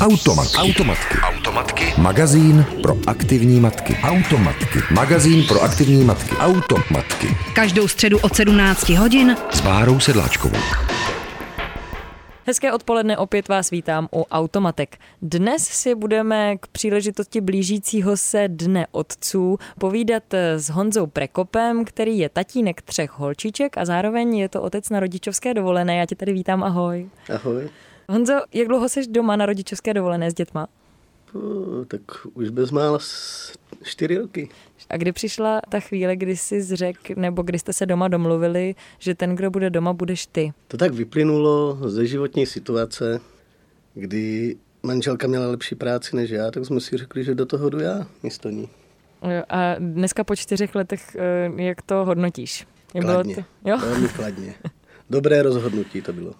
[0.00, 0.46] Automat.
[0.56, 1.18] Automatky.
[1.18, 1.94] Automatky.
[1.98, 3.96] Magazín pro aktivní matky.
[4.02, 4.78] Automatky.
[4.94, 6.36] Magazín pro aktivní matky.
[6.36, 7.26] Automatky.
[7.54, 10.58] Každou středu od 17 hodin S Bárou Sedláčkovou.
[12.46, 14.96] Hezké odpoledne, opět vás vítám u Automatek.
[15.22, 22.28] Dnes si budeme k příležitosti blížícího se Dne otců povídat s Honzou Prekopem, který je
[22.28, 25.96] tatínek třech holčiček a zároveň je to otec na rodičovské dovolené.
[25.96, 27.08] Já tě tady vítám, ahoj.
[27.34, 27.68] Ahoj.
[28.10, 30.66] Honzo, jak dlouho jsi doma na rodičovské dovolené s dětma?
[31.32, 32.00] Uh, tak
[32.34, 32.98] už bezmála
[33.82, 34.48] čtyři roky.
[34.90, 39.14] A kdy přišla ta chvíle, kdy jsi řekl, nebo kdy jste se doma domluvili, že
[39.14, 40.52] ten, kdo bude doma, budeš ty?
[40.68, 43.20] To tak vyplynulo ze životní situace,
[43.94, 47.80] kdy manželka měla lepší práci než já, tak jsme si řekli, že do toho jdu
[47.80, 48.68] já místo ní.
[49.22, 52.66] Jo, A dneska po čtyřech letech, eh, jak to hodnotíš?
[52.94, 53.34] Jak Kladně.
[53.34, 53.42] to?
[53.64, 53.78] Jo?
[53.78, 54.54] Velmi kladně.
[55.10, 56.34] Dobré rozhodnutí to bylo.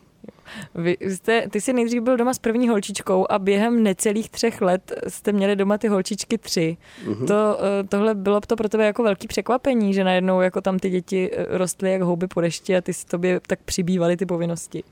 [0.74, 4.92] Vy jste, ty jsi nejdřív byl doma s první holčičkou a během necelých třech let
[5.08, 6.76] jste měli doma ty holčičky tři.
[7.06, 7.26] Mhm.
[7.26, 10.90] To, eh, tohle bylo to pro tebe jako velký překvapení, že najednou jako tam ty
[10.90, 14.84] děti eh, rostly jak houby po dešti a ty si tobě tak přibývaly ty povinnosti.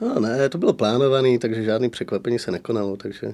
[0.00, 3.32] No ne, to bylo plánované, takže žádný překvapení se nekonalo, takže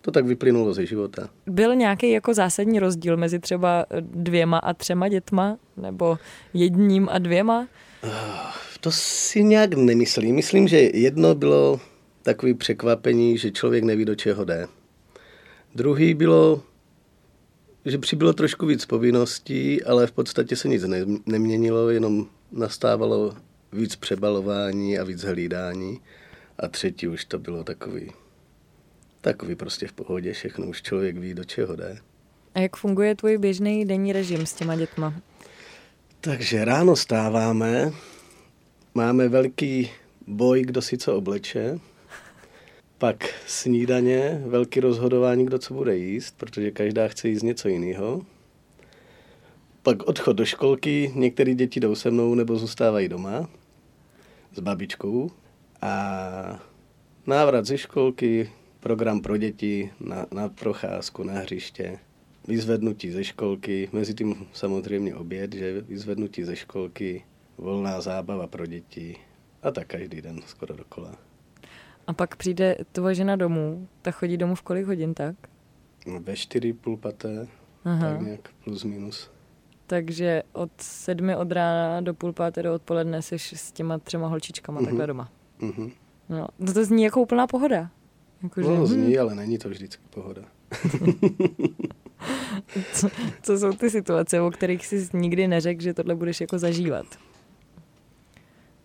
[0.00, 1.28] to tak vyplynulo ze života.
[1.46, 5.58] Byl nějaký jako zásadní rozdíl mezi třeba eh, dvěma a třema dětma?
[5.76, 6.18] Nebo
[6.54, 7.68] jedním a dvěma?
[8.80, 10.34] To si nějak nemyslím.
[10.34, 11.80] Myslím, že jedno bylo
[12.22, 14.66] takové překvapení, že člověk neví, do čeho jde.
[15.74, 16.62] Druhý bylo,
[17.84, 23.34] že přibylo trošku víc povinností, ale v podstatě se nic ne, neměnilo, jenom nastávalo
[23.72, 26.00] víc přebalování a víc hlídání.
[26.58, 28.12] A třetí už to bylo takový,
[29.20, 31.98] takový prostě v pohodě, všechno už člověk ví, do čeho jde.
[32.54, 35.14] A jak funguje tvůj běžný denní režim s těma dětma?
[36.20, 37.92] Takže ráno stáváme,
[38.94, 39.90] máme velký
[40.26, 41.78] boj, kdo si co obleče,
[42.98, 48.22] pak snídaně, velký rozhodování, kdo co bude jíst, protože každá chce jíst něco jiného.
[49.82, 53.48] Pak odchod do školky, některé děti jdou se mnou nebo zůstávají doma
[54.54, 55.30] s babičkou.
[55.82, 56.62] A
[57.26, 58.50] návrat ze školky,
[58.80, 61.98] program pro děti na, na procházku, na hřiště,
[62.48, 67.24] vyzvednutí ze školky, mezi tím samozřejmě oběd, že vyzvednutí ze školky,
[67.58, 69.16] volná zábava pro děti
[69.62, 71.14] a tak každý den skoro dokola.
[72.06, 75.36] A pak přijde tvoje žena domů, ta chodí domů v kolik hodin tak?
[76.20, 77.46] Ve čtyři, půl paté,
[77.84, 78.10] Aha.
[78.12, 79.30] tak nějak plus minus.
[79.86, 84.80] Takže od sedmi od rána do půl páté do odpoledne jsi s těma třema holčičkama
[84.80, 84.86] Mhm.
[84.86, 85.30] takhle doma.
[85.60, 85.90] Mhm.
[86.28, 87.90] No, no to zní jako úplná pohoda.
[88.42, 90.42] Jakože, No, hm, zní, ale není to vždycky pohoda.
[92.92, 93.08] co,
[93.42, 97.06] co jsou ty situace, o kterých jsi nikdy neřekl, že tohle budeš jako zažívat?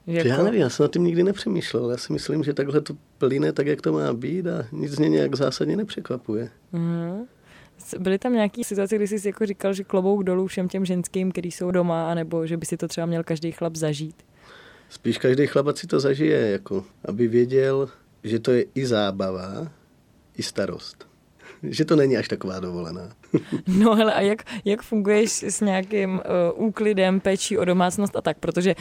[0.08, 0.30] Že Jako...
[0.30, 1.92] Já nevím, já jsem na tím nikdy nepřemýšlel.
[1.92, 5.10] Já si myslím, že takhle to plyne tak, jak to má být a nic mě
[5.10, 6.50] nějak zásadně nepřekvapuje.
[6.72, 7.26] Mhm.
[8.00, 11.52] Byly tam nějaké situace, kdy jsi jako říkal, že klobouk dolů všem těm ženským, kteří
[11.52, 14.16] jsou doma, anebo že by si to třeba měl každý chlap zažít?
[14.90, 17.90] Spíš každý chlap si to zažije, jako, aby věděl,
[18.24, 19.68] že to je i zábava,
[20.38, 21.08] i starost.
[21.64, 23.10] že to není až taková dovolená.
[23.68, 26.14] No hele, a jak, jak funguješ s nějakým
[26.56, 28.76] uh, úklidem, péčí o domácnost a tak, protože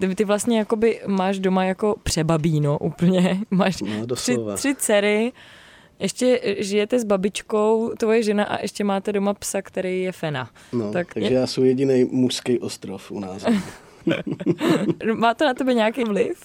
[0.00, 4.56] uh, ty, vlastně jakoby máš doma jako přebabíno úplně, máš No, tři, doslova.
[4.56, 5.32] tři dcery,
[5.98, 10.50] ještě eh, žijete s babičkou, tvoje žena a ještě máte doma psa, který je Fena.
[10.72, 13.44] No, Tak tak takže je- já jsem jediný mužský ostrov u nás.
[15.14, 16.40] Má to na tebe nějaký vliv?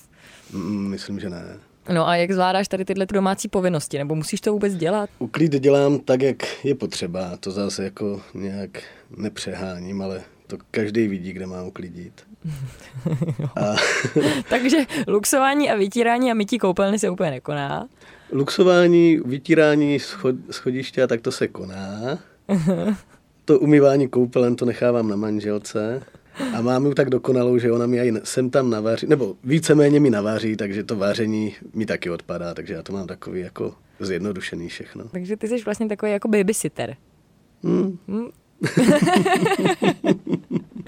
[0.53, 1.57] Mm, Myslím, že ne.
[1.93, 5.09] No a jak zvládáš tady tyhle domácí povinnosti, nebo musíš to vůbec dělat?
[5.19, 7.37] Uklid dělám tak, jak je potřeba.
[7.39, 8.69] To zase jako nějak
[9.17, 12.13] nepřeháním, ale to každý vidí, kde má uklidit.
[13.55, 13.75] A
[14.49, 14.77] Takže
[15.07, 17.87] luxování a vytírání a mytí koupelny se úplně nekoná.
[18.31, 22.19] luxování, vytírání schod, schodiště, a tak to se koná.
[23.45, 26.01] To umývání koupelen to nechávám na manželce.
[26.53, 30.09] A mám ju tak dokonalou, že ona mi aj sem tam navaří, nebo víceméně mi
[30.09, 35.03] navaří, takže to vaření mi taky odpadá, takže já to mám takový jako zjednodušený všechno.
[35.11, 36.95] Takže ty jsi vlastně takový jako babysitter.
[37.63, 37.97] Hmm.
[38.07, 38.29] Hm?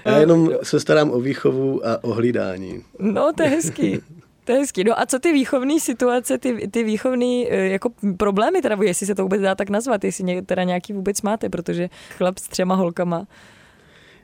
[0.04, 2.82] Já jenom se starám o výchovu a o hlídání.
[2.98, 3.98] No, to je hezký.
[4.44, 4.84] To je hezký.
[4.84, 9.22] No a co ty výchovné situace, ty, ty výchovné jako problémy, teda jestli se to
[9.22, 13.26] vůbec dá tak nazvat, jestli ně, teda nějaký vůbec máte, protože chlap s třema holkama.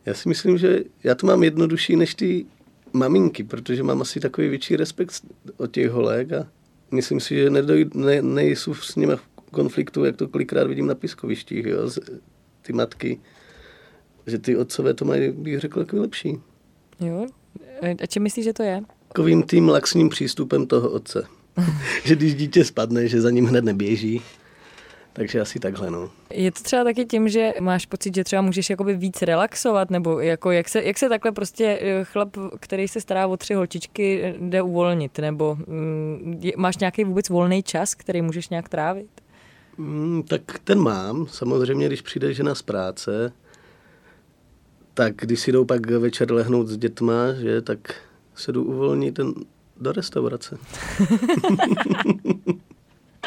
[0.06, 2.46] Já si myslím, že já to mám jednodušší než ty
[2.92, 5.12] maminky, protože mám asi takový větší respekt
[5.56, 6.48] od těch holek a
[6.90, 10.94] myslím si, že nedoj, ne, nejsou s nimi v konfliktu, jak to kolikrát vidím na
[10.94, 11.98] piskovištích, jo, z-
[12.62, 13.20] ty matky,
[14.26, 16.38] že ty otcové to mají, bych řekl, takový lepší.
[17.00, 17.26] Jo?
[18.02, 18.80] A čím myslíš, že to je?
[19.08, 21.24] Takovým tím laxním přístupem toho otce.
[22.04, 24.22] že když dítě spadne, že za ním hned neběží.
[25.16, 26.10] Takže asi takhle, no.
[26.30, 30.20] Je to třeba taky tím, že máš pocit, že třeba můžeš jakoby víc relaxovat, nebo
[30.20, 34.34] jako jak se, jak se takhle prostě eh, chlap, který se stará o tři holčičky,
[34.40, 39.08] jde uvolnit, nebo mm, je, máš nějaký vůbec volný čas, který můžeš nějak trávit?
[39.78, 41.26] Mm, tak ten mám.
[41.26, 43.32] Samozřejmě, když přijde žena z práce,
[44.94, 47.94] tak když si jdou pak večer lehnout s dětma, že, tak
[48.34, 49.34] se jdu uvolnit ten,
[49.80, 50.58] do restaurace.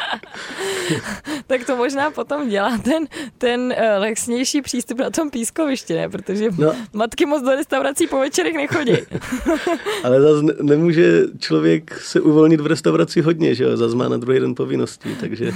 [1.47, 3.07] tak to možná potom dělá ten,
[3.37, 6.09] ten uh, lexnější přístup na tom pískovišti, ne?
[6.09, 6.75] Protože no.
[6.93, 8.93] matky moc do restaurací po večerech nechodí.
[10.03, 13.77] Ale zase nemůže člověk se uvolnit v restauraci hodně, že jo?
[13.77, 15.51] Zase má na druhý den povinností, takže,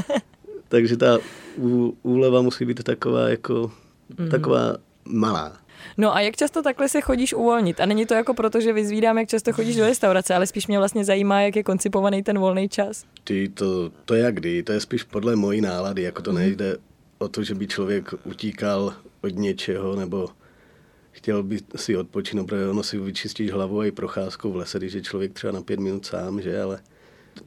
[0.68, 1.18] takže ta
[2.02, 3.72] úleva musí být taková jako
[4.18, 4.28] mm.
[4.28, 5.67] taková malá.
[5.96, 7.80] No a jak často takhle se chodíš uvolnit?
[7.80, 10.78] A není to jako proto, že vyzvídám, jak často chodíš do restaurace, ale spíš mě
[10.78, 13.04] vlastně zajímá, jak je koncipovaný ten volný čas.
[13.24, 16.40] Ty, to, to jak kdy, to je spíš podle mojí nálady, jako to mhm.
[16.40, 16.76] nejde
[17.18, 20.28] o to, že by člověk utíkal od něčeho, nebo
[21.12, 24.92] chtěl by si odpočinout, protože ono si vyčistíš hlavu a i procházkou v lese, když
[24.92, 26.80] je člověk třeba na pět minut sám, že, ale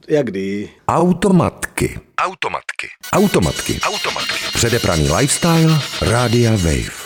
[0.08, 0.70] jak kdy.
[0.88, 2.00] Automatky.
[2.18, 2.88] Automatky.
[3.12, 3.80] Automatky.
[3.82, 4.34] Automatky.
[4.54, 5.78] Předepraný lifestyle.
[6.02, 7.01] Rádia Wave.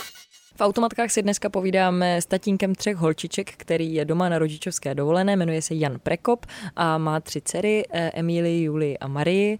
[0.57, 5.35] V automatkách si dneska povídáme s tatínkem třech holčiček, který je doma na rodičovské dovolené,
[5.35, 6.45] jmenuje se Jan Prekop
[6.75, 9.59] a má tři dcery, eh, Emílii, Julii a Marii.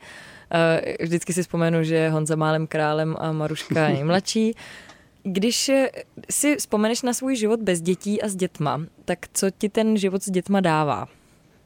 [0.51, 4.53] Eh, vždycky si vzpomenu, že Honza málem králem a Maruška nejmladší.
[5.23, 5.71] Když
[6.29, 10.23] si vzpomeneš na svůj život bez dětí a s dětma, tak co ti ten život
[10.23, 11.07] s dětma dává?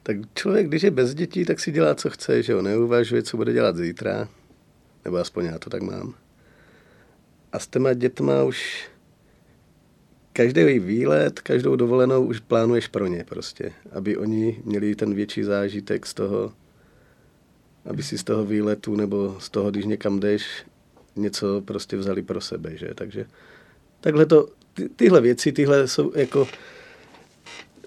[0.03, 3.37] Tak člověk, když je bez dětí, tak si dělá, co chce, že jo, neuvažuje, co
[3.37, 4.27] bude dělat zítra,
[5.05, 6.13] nebo aspoň já to tak mám.
[7.51, 8.91] A s těma dětma už
[10.33, 16.05] každý výlet, každou dovolenou už plánuješ pro ně prostě, aby oni měli ten větší zážitek
[16.05, 16.53] z toho,
[17.85, 20.65] aby si z toho výletu nebo z toho, když někam jdeš,
[21.15, 22.91] něco prostě vzali pro sebe, že?
[22.95, 23.25] Takže
[24.01, 26.47] takhle to, ty, tyhle věci, tyhle jsou jako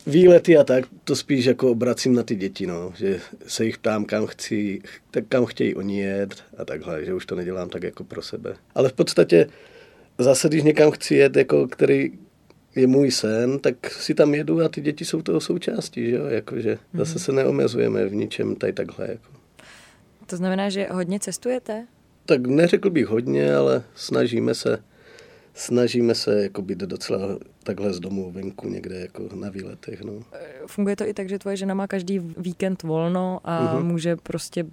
[0.06, 4.04] výlety a tak, to spíš jako obracím na ty děti, no, že se jich ptám,
[4.04, 8.04] kam chci, tak kam chtějí oni jet a takhle, že už to nedělám tak jako
[8.04, 8.56] pro sebe.
[8.74, 9.46] Ale v podstatě
[10.18, 12.12] zase, když někam chci jet, jako který,
[12.76, 16.26] je můj sen, tak si tam jedu a ty děti jsou toho součástí, že jo,
[16.26, 19.28] jakože zase se neomezujeme v ničem tady takhle, jako.
[20.26, 21.86] To znamená, že hodně cestujete?
[22.26, 24.82] Tak neřekl bych hodně, ale snažíme se
[25.54, 30.02] snažíme se jako být docela takhle z domu venku někde jako na výletech.
[30.02, 30.12] No.
[30.66, 33.84] Funguje to i tak, že tvoje žena má každý víkend volno a uh-huh.
[33.84, 34.64] může prostě,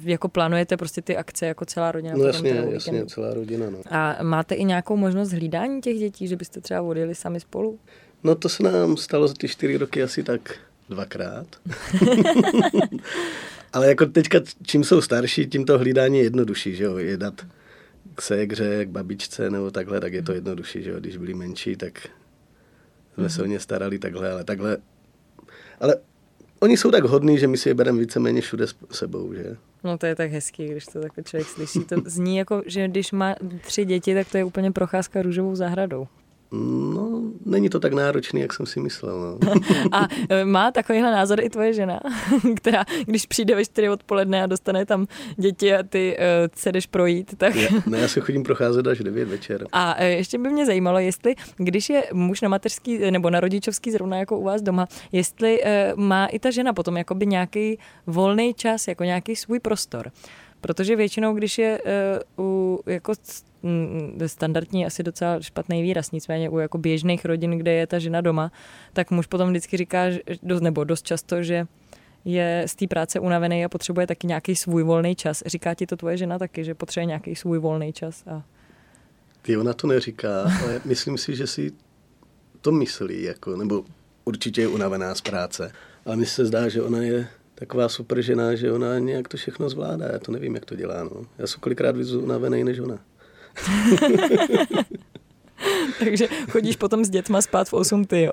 [0.00, 2.14] jako plánujete prostě ty akce jako celá rodina?
[2.16, 3.70] No jasně, jasně, celá rodina.
[3.70, 3.78] No.
[3.90, 7.78] A máte i nějakou možnost hlídání těch dětí, že byste třeba odjeli sami spolu?
[8.24, 10.54] No to se nám stalo za ty čtyři roky asi tak
[10.88, 11.46] dvakrát.
[13.72, 17.34] Ale jako teďka, čím jsou starší, tím to hlídání je jednodušší, že jo, jedat
[18.18, 21.00] k ségře, k babičce nebo takhle, tak je to jednodušší, že jo?
[21.00, 22.08] Když byli menší, tak
[23.14, 24.76] jsme se o ně starali takhle, ale takhle.
[25.80, 25.96] Ale
[26.60, 29.56] oni jsou tak hodní, že my si je bereme víceméně všude s sebou, že?
[29.84, 31.84] No to je tak hezký, když to takhle člověk slyší.
[31.84, 36.06] To zní jako, že když má tři děti, tak to je úplně procházka růžovou zahradou.
[36.52, 39.38] No, není to tak náročný, jak jsem si myslel.
[39.44, 39.52] No.
[39.92, 42.00] a e, má takovýhle názor i tvoje žena,
[42.56, 45.06] která, když přijde ve čtyři odpoledne a dostane tam
[45.36, 46.24] děti a ty uh,
[46.54, 47.54] se jdeš projít, tak...
[47.54, 49.66] Já, ne, já se chodím procházet až 9 večer.
[49.72, 53.90] A uh, ještě by mě zajímalo, jestli, když je muž na mateřský nebo na rodičovský
[53.90, 55.68] zrovna jako u vás doma, jestli uh,
[56.04, 60.10] má i ta žena potom jakoby nějaký volný čas, jako nějaký svůj prostor.
[60.60, 61.80] Protože většinou, když je
[62.36, 63.12] uh, u jako
[64.26, 68.52] standardní asi docela špatný výraz, nicméně u jako běžných rodin, kde je ta žena doma,
[68.92, 70.04] tak muž potom vždycky říká,
[70.60, 71.66] nebo dost často, že
[72.24, 75.42] je z té práce unavený a potřebuje taky nějaký svůj volný čas.
[75.46, 78.24] Říká ti to tvoje žena taky, že potřebuje nějaký svůj volný čas?
[78.26, 78.42] A...
[79.42, 81.72] Ty ona to neříká, ale myslím si, že si
[82.60, 83.84] to myslí, jako, nebo
[84.24, 85.72] určitě je unavená z práce.
[86.04, 89.68] Ale mi se zdá, že ona je taková super žena, že ona nějak to všechno
[89.68, 90.06] zvládá.
[90.12, 91.04] Já to nevím, jak to dělá.
[91.04, 91.26] No.
[91.38, 92.98] Já jsem kolikrát víc unavený než ona.
[95.98, 98.32] Takže chodíš potom s dětma spát v 8 ty, jo?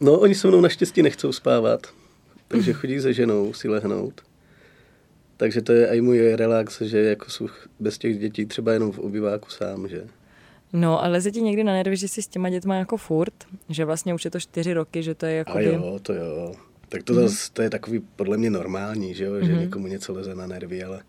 [0.00, 1.86] No, oni se mnou naštěstí nechcou spávat,
[2.48, 4.20] takže chodí se ženou si lehnout.
[5.36, 7.48] Takže to je i můj relax, že jako jsou
[7.80, 10.04] bez těch dětí třeba jenom v obyváku sám, že?
[10.72, 13.34] No, ale leze ti někdy na nervy, že jsi s těma dětma jako furt?
[13.68, 15.52] Že vlastně už je to čtyři roky, že to je jako...
[15.52, 16.54] A jo, to jo.
[16.92, 17.28] Tak to, mm-hmm.
[17.28, 19.40] zase, to je takový podle mě normální, že jo?
[19.40, 19.60] Že mm-hmm.
[19.60, 21.02] někomu něco leze na nervy, ale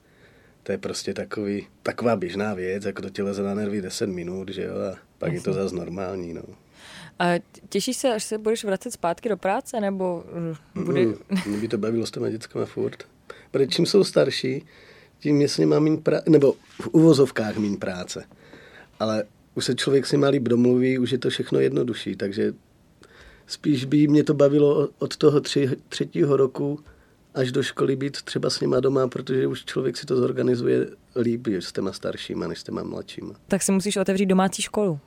[0.64, 4.50] to je prostě takový, taková běžná věc, jako to ti leze na nervy 10 minut,
[4.50, 5.38] že jo, a pak Jasně.
[5.38, 6.42] je to zase normální, no.
[7.20, 7.26] A
[7.70, 10.24] těšíš se, až se budeš vracet zpátky do práce, nebo
[10.76, 11.06] mm, bude...
[11.06, 13.04] Mm, mě by to bavilo s těma dětskama furt.
[13.52, 14.66] Protože čím jsou starší,
[15.20, 18.26] tím je s nima méně práce, nebo v uvozovkách méně práce.
[19.00, 19.24] Ale
[19.56, 22.54] už se člověk si malý domluví, už je to všechno jednodušší, takže
[23.48, 26.80] spíš by mě to bavilo od toho tři, třetího roku
[27.36, 30.88] až do školy být třeba s nima doma, protože už člověk si to zorganizuje
[31.22, 33.34] líp, s těma staršíma, než s těma mladšíma.
[33.48, 35.00] Tak si musíš otevřít domácí školu.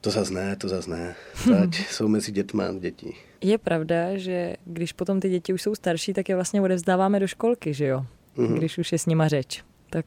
[0.00, 1.14] To zas ne, to zas ne.
[1.44, 3.14] Teď jsou mezi dětma děti.
[3.40, 7.26] Je pravda, že když potom ty děti už jsou starší, tak je vlastně odevzdáváme do
[7.26, 8.06] školky, že jo?
[8.36, 8.54] Mm-hmm.
[8.54, 9.64] Když už je s nima řeč.
[9.90, 10.06] Tak,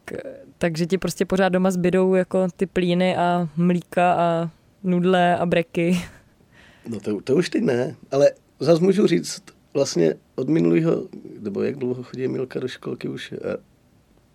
[0.58, 4.50] takže ti prostě pořád doma zbydou jako ty plíny a mlíka a
[4.84, 6.02] nudle a breky.
[6.88, 11.08] No to, to už teď ne, ale zase můžu říct, vlastně od minulého,
[11.40, 13.58] nebo jak dlouho chodí Milka do školky, už eh,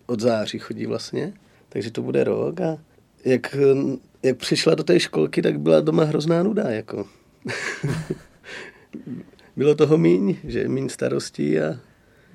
[0.05, 1.33] od září chodí vlastně,
[1.69, 2.77] takže to bude rok a
[3.25, 3.55] jak,
[4.23, 7.07] jak přišla do té školky, tak byla doma hrozná nuda, jako.
[9.55, 11.79] Bylo toho míň, že míň starostí a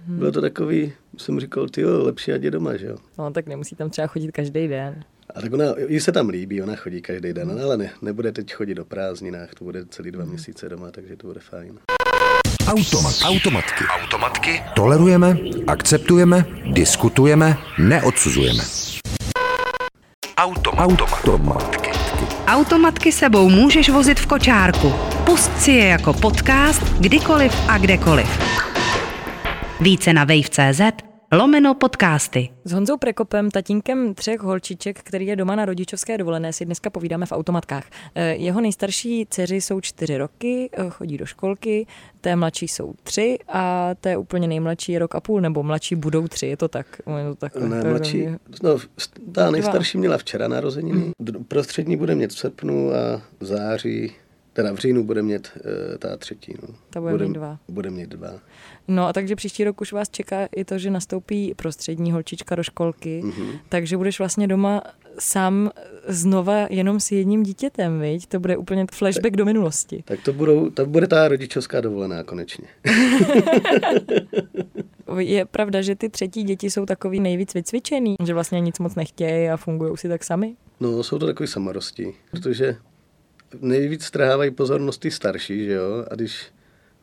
[0.06, 0.18] hmm.
[0.18, 2.96] bylo to takový, jsem říkal, ty jo, lepší ať je doma, že jo.
[3.18, 5.04] No tak nemusí tam třeba chodit každý den.
[5.36, 7.64] A tak ona, jí se tam líbí, ona chodí každý den, hmm.
[7.64, 10.32] ale ne, nebude teď chodit o prázdninách, to bude celý dva hmm.
[10.32, 11.78] měsíce doma, takže to bude fajn.
[12.66, 13.14] Automat.
[13.24, 13.84] Automatky.
[13.84, 14.62] Automatky.
[14.76, 18.62] Tolerujeme, akceptujeme, diskutujeme, neodsuzujeme.
[20.36, 20.90] Automat.
[20.90, 21.90] Automatky.
[22.46, 24.92] Automatky sebou můžeš vozit v kočárku.
[25.24, 28.28] Pust si je jako podcast kdykoliv a kdekoliv.
[29.80, 32.48] Více na wave.cz lomeno podcasty.
[32.64, 37.26] S Honzou Prekopem, tatínkem třech holčiček, který je doma na rodičovské dovolené, si dneska povídáme
[37.26, 37.84] v automatkách.
[38.14, 41.86] Eh, jeho nejstarší dceři jsou čtyři roky, eh, chodí do školky,
[42.20, 46.28] té mladší jsou tři a té úplně nejmladší je rok a půl, nebo mladší budou
[46.28, 46.86] tři, je to tak?
[47.18, 48.26] Je to tak ne, mladší,
[48.62, 48.78] no,
[49.32, 51.12] ta nejstarší měla včera narozeniny,
[51.48, 54.12] prostřední bude mít v srpnu a v září
[54.56, 56.54] Teda v říjnu bude mít uh, ta třetí.
[56.62, 56.68] No.
[56.90, 57.58] Ta bude, bude mít dva.
[57.68, 58.28] Bude mít dva.
[58.88, 62.62] No a takže příští rok už vás čeká i to, že nastoupí prostřední holčička do
[62.62, 63.58] školky, mm-hmm.
[63.68, 64.82] takže budeš vlastně doma
[65.18, 65.70] sám
[66.08, 68.26] znova jenom s jedním dítětem, viď?
[68.26, 70.02] To bude úplně flashback tak, do minulosti.
[70.06, 72.66] Tak to, budou, to bude ta rodičovská dovolená konečně.
[75.18, 79.48] je pravda, že ty třetí děti jsou takový nejvíc vycvičený, že vlastně nic moc nechtějí
[79.48, 80.56] a fungují si tak sami?
[80.80, 82.76] No, jsou to takový samorosti, protože
[83.60, 86.06] nejvíc strhávají pozornost ty starší, že jo?
[86.10, 86.46] A když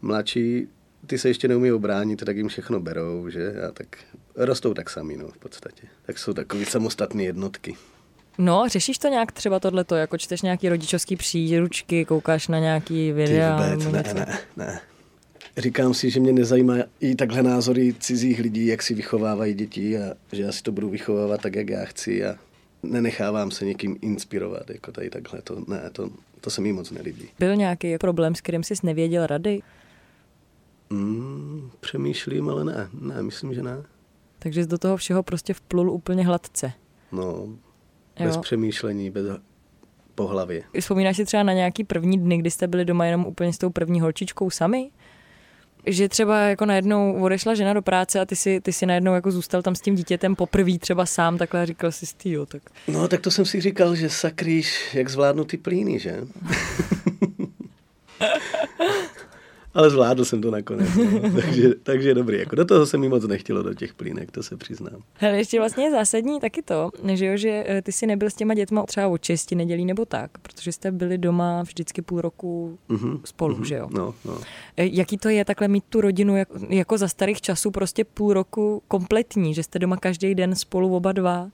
[0.02, 0.68] mladší,
[1.08, 3.62] ty se ještě neumí obránit, tak jim všechno berou, že?
[3.62, 3.88] A tak
[4.36, 5.88] rostou tak sami, no, v podstatě.
[6.06, 7.76] Tak jsou takový samostatné jednotky.
[8.38, 13.70] No, řešíš to nějak třeba tohleto, jako čteš nějaký rodičovský příručky, koukáš na nějaký videa?
[13.70, 14.80] Ty vůbec, ne, ne, ne.
[15.58, 20.14] Říkám si, že mě nezajímá i takhle názory cizích lidí, jak si vychovávají děti a
[20.32, 22.36] že já si to budu vychovávat tak, jak já chci a
[22.84, 26.10] nenechávám se někým inspirovat, jako tady takhle, to ne, to,
[26.44, 27.30] to se mi moc nelíbí.
[27.40, 29.62] Byl nějaký problém, s kterým jsi nevěděl rady?
[30.90, 33.84] Mm, přemýšlím, ale ne, ne, myslím, že ne.
[34.40, 36.74] Takže jsi do toho všeho prostě vplul úplně hladce.
[37.12, 37.22] No,
[38.20, 38.26] jo.
[38.26, 39.26] bez přemýšlení, bez
[40.16, 40.64] po hlavě.
[40.80, 43.70] Vzpomínáš si třeba na nějaký první dny, kdy jste byli doma jenom úplně s tou
[43.70, 44.92] první holčičkou sami?
[45.86, 49.32] Že třeba jako najednou odešla žena do práce a ty si, ty si najednou jako
[49.32, 52.62] zůstal tam s tím dítětem poprvé třeba sám, takhle a říkal si stýl, tak.
[52.88, 56.18] No tak to jsem si říkal, že sakrýš, jak zvládnu ty plíny, že?
[59.74, 60.90] Ale zvládl jsem to nakonec.
[60.96, 61.32] No.
[61.42, 62.40] takže, takže dobrý.
[62.40, 65.02] Jako do toho se mi moc nechtělo do těch plínek, to se přiznám.
[65.14, 68.34] Hele, ještě vlastně je zásadní taky to, že, jo, že eh, ty si nebyl s
[68.34, 72.78] těma dětma třeba od česti nedělí nebo tak, protože jste byli doma vždycky půl roku
[72.90, 73.88] uh-huh, spolu, uh-huh, že jo?
[73.92, 74.38] No, no.
[74.78, 78.34] Eh, jaký to je takhle mít tu rodinu jako, jako za starých časů prostě půl
[78.34, 81.50] roku kompletní, že jste doma každý den spolu oba dva?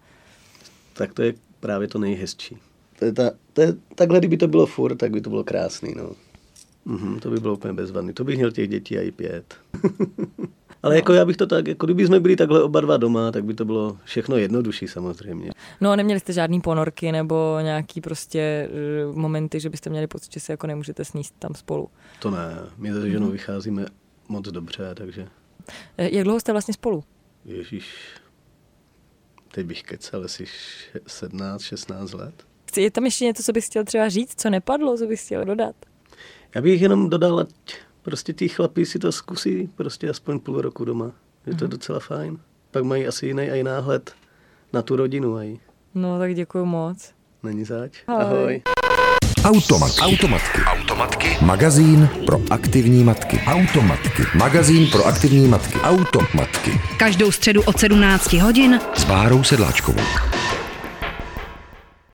[0.93, 2.57] Tak to je právě to nejhezčí.
[2.99, 5.93] To je ta, to je, takhle, kdyby to bylo furt, tak by to bylo krásný,
[5.97, 6.11] no.
[6.87, 8.13] Mm-hmm, to by bylo úplně bezvadný.
[8.13, 9.55] To bych měl těch dětí i pět.
[10.83, 13.43] Ale jako já bych to tak, jako kdyby jsme byli takhle oba dva doma, tak
[13.45, 15.51] by to bylo všechno jednodušší samozřejmě.
[15.81, 18.69] No a neměli jste žádný ponorky nebo nějaký prostě eh,
[19.13, 21.89] momenty, že byste měli pocit, že si jako nemůžete sníst tam spolu?
[22.19, 23.31] To ne, my se ženou mm-hmm.
[23.31, 23.85] vycházíme
[24.29, 25.27] moc dobře, takže...
[25.97, 27.03] Eh, jak dlouho jste vlastně spolu?
[27.45, 27.95] Ježíš,
[29.51, 30.45] teď bych kecel, asi
[31.07, 32.43] 17, 16 let.
[32.77, 35.75] Je tam ještě něco, co bych chtěl třeba říct, co nepadlo, co bych chtěl dodat?
[36.55, 37.49] Já bych jenom dodal, ať
[38.01, 41.11] prostě ty chlapí si to zkusí prostě aspoň půl roku doma.
[41.45, 41.71] Je to mm.
[41.71, 42.37] docela fajn.
[42.71, 44.11] Pak mají asi jiný i náhled
[44.73, 45.35] na tu rodinu.
[45.35, 45.57] Aj.
[45.95, 47.13] No tak děkuji moc.
[47.43, 48.03] Není zač.
[48.07, 48.21] Ahoj.
[48.23, 48.61] Ahoj.
[49.43, 49.91] Automat.
[50.01, 50.61] Automatky.
[50.61, 51.37] Automatky.
[51.41, 53.39] Magazín pro aktivní matky.
[53.47, 54.23] Automatky.
[54.35, 55.79] Magazín pro aktivní matky.
[55.79, 56.71] Automatky.
[56.97, 60.01] Každou středu od 17 hodin s Bárou Sedláčkovou.